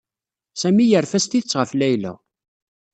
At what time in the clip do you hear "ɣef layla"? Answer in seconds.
1.59-2.13